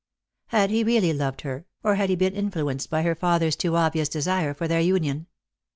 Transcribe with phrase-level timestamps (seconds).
[0.47, 4.09] Had he really loved her, or had he been influenced by her father's too obvious
[4.09, 5.27] desire for their union